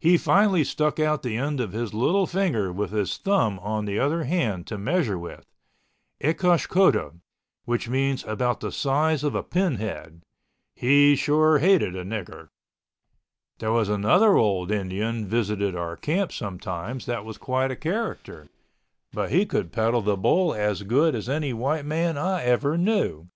He 0.00 0.16
finally 0.16 0.64
stuck 0.64 0.98
out 0.98 1.22
the 1.22 1.36
end 1.36 1.60
of 1.60 1.72
his 1.72 1.92
little 1.92 2.26
finger 2.26 2.72
with 2.72 2.92
his 2.92 3.14
thumb 3.18 3.58
on 3.58 3.84
the 3.84 3.98
other 3.98 4.24
hand 4.24 4.66
to 4.68 4.78
measure 4.78 5.18
with—ecosh 5.18 6.66
cota, 6.66 7.12
which 7.66 7.86
meant 7.86 8.24
about 8.24 8.60
the 8.60 8.72
size 8.72 9.22
of 9.22 9.34
a 9.34 9.42
pin 9.42 9.74
head. 9.74 10.22
He 10.74 11.14
sure 11.14 11.58
hated 11.58 11.94
a 11.94 12.06
nigger. 12.06 12.48
There 13.58 13.70
was 13.70 13.90
another 13.90 14.36
old 14.38 14.70
Indian 14.70 15.26
visited 15.26 15.76
our 15.76 15.94
camp 15.98 16.32
sometimes, 16.32 17.04
that 17.04 17.26
was 17.26 17.36
quite 17.36 17.70
a 17.70 17.76
character. 17.76 18.48
But 19.12 19.30
he 19.30 19.44
could 19.44 19.72
peddle 19.72 20.00
the 20.00 20.16
bull 20.16 20.54
as 20.54 20.84
good 20.84 21.14
as 21.14 21.28
any 21.28 21.52
white 21.52 21.84
man 21.84 22.16
I 22.16 22.44
ever 22.44 22.78
knew. 22.78 23.28